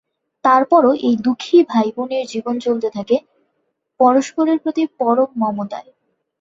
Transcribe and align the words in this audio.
তারপরও 0.45 0.91
এই 1.07 1.15
দু:খী 1.17 1.57
ভাইবোনের 1.71 2.23
জীবন 2.27 2.55
চলতে 2.65 2.87
থাকে 2.95 3.17
পরস্পরের 3.99 4.57
প্রতি 4.63 4.83
পরম 4.99 5.29
মমতায়। 5.41 5.89